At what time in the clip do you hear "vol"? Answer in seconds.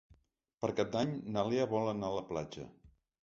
1.75-1.91